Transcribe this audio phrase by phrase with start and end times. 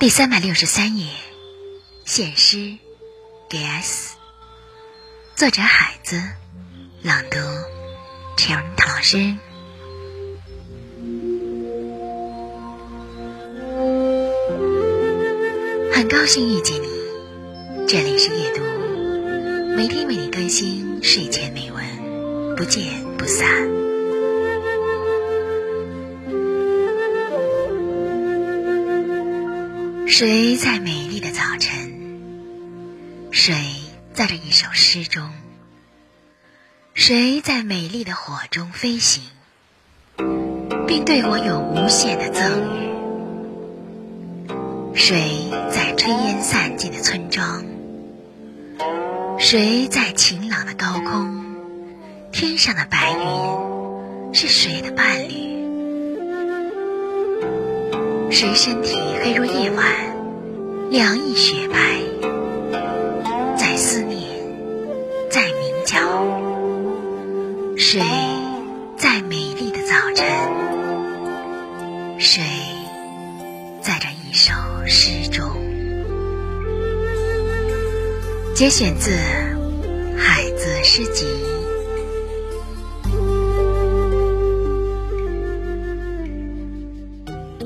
[0.00, 1.08] 第三百六十三页，
[2.06, 2.78] 献诗
[3.50, 4.16] 给 S，
[5.36, 6.18] 作者海子，
[7.02, 7.36] 朗读
[8.34, 9.36] 陈老师。
[15.92, 18.62] 很高兴遇见你，这里是夜读，
[19.76, 23.79] 每天为你更新睡前美文，不见不散。
[30.12, 31.94] 谁在美丽的早晨？
[33.30, 33.54] 谁
[34.12, 35.30] 在这一首诗中？
[36.94, 39.22] 谁在美丽的火中飞行，
[40.88, 42.42] 并对我有无限的赠
[44.50, 44.96] 予？
[44.96, 47.64] 谁在炊烟散尽的村庄？
[49.38, 51.44] 谁在晴朗的高空？
[52.32, 55.49] 天上的白云是谁的伴侣？
[58.30, 59.84] 谁身体黑如夜晚，
[60.90, 62.00] 凉意雪白，
[63.58, 64.20] 在思念，
[65.28, 65.98] 在鸣叫。
[67.76, 68.00] 谁
[68.96, 70.26] 在美丽的早晨？
[72.20, 72.40] 谁
[73.82, 74.52] 在这一首
[74.86, 75.44] 诗中？
[78.54, 79.10] 节选自
[80.16, 81.26] 《海子诗集》。